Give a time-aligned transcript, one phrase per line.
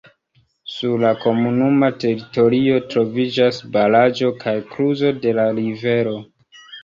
[0.75, 6.17] Sur la komunuma teritorio troviĝas baraĵo kaj kluzo de la rivero.